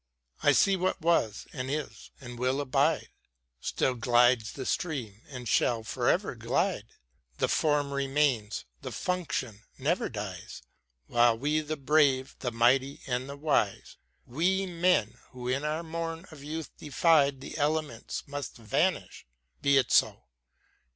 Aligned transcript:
I 0.41 0.53
see 0.53 0.75
what 0.77 0.99
was, 0.99 1.45
and 1.53 1.69
is, 1.69 2.09
and 2.19 2.39
will 2.39 2.59
abide; 2.59 3.09
Still 3.59 3.93
glides 3.93 4.53
the 4.53 4.65
Stream 4.65 5.21
and 5.29 5.47
shall 5.47 5.83
for 5.83 6.09
ever 6.09 6.33
glide 6.33 6.87
j 6.89 6.95
The 7.37 7.47
Form 7.47 7.93
remains, 7.93 8.65
the 8.81 8.91
Function 8.91 9.61
never 9.77 10.09
dies; 10.09 10.63
While 11.05 11.37
we 11.37 11.59
the 11.59 11.77
brave, 11.77 12.35
the 12.39 12.51
mighty 12.51 13.01
and 13.05 13.29
the 13.29 13.37
wise, 13.37 13.97
We 14.25 14.65
men, 14.65 15.19
who 15.33 15.47
in 15.47 15.63
our 15.63 15.83
morn 15.83 16.25
of 16.31 16.43
youth 16.43 16.75
defied 16.77 17.39
The 17.39 17.55
elements, 17.59 18.27
must 18.27 18.57
vanish;— 18.57 19.27
be 19.61 19.77
it 19.77 19.91
so 19.91 20.23